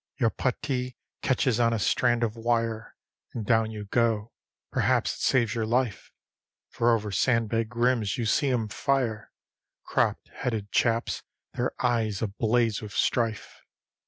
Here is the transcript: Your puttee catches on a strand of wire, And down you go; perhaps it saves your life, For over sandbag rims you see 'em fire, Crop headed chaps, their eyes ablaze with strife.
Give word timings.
Your 0.19 0.31
puttee 0.31 0.97
catches 1.21 1.59
on 1.59 1.73
a 1.73 1.77
strand 1.77 2.23
of 2.23 2.35
wire, 2.35 2.95
And 3.35 3.45
down 3.45 3.69
you 3.69 3.85
go; 3.85 4.31
perhaps 4.71 5.13
it 5.13 5.19
saves 5.19 5.53
your 5.53 5.67
life, 5.67 6.11
For 6.69 6.95
over 6.95 7.11
sandbag 7.11 7.75
rims 7.75 8.17
you 8.17 8.25
see 8.25 8.49
'em 8.49 8.67
fire, 8.67 9.31
Crop 9.83 10.17
headed 10.33 10.71
chaps, 10.71 11.21
their 11.53 11.73
eyes 11.85 12.23
ablaze 12.23 12.81
with 12.81 12.93
strife. 12.93 13.61